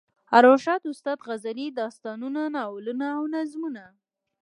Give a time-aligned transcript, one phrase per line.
[0.37, 3.83] ارواښاد استاد غزلې، داستانونه، ناولونه او نظمونه.